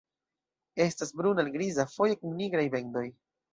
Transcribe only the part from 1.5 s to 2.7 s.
griza, foje kun nigraj